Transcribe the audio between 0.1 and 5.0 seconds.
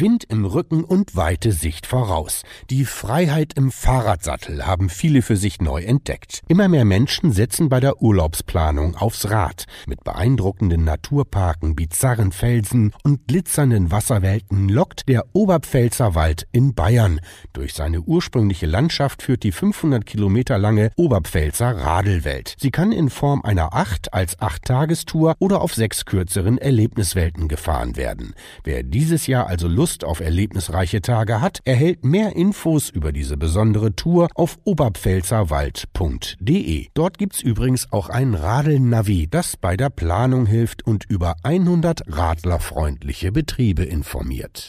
im Rücken und weite Sicht voraus. Die Freiheit im Fahrradsattel haben